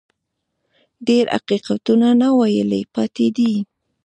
[1.07, 3.53] ډېر حقیقتونه ناویلي پاتې دي.